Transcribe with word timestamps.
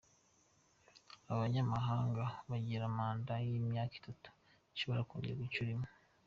Aba 1.29 1.39
banyamabanga 1.43 2.23
bagira 2.49 2.95
manda 2.97 3.33
y’imyaka 3.45 3.93
itatu 4.01 4.29
ishobora 4.75 5.07
kongerwa 5.09 5.43
inshuro 5.47 5.69
imwe. 5.75 5.89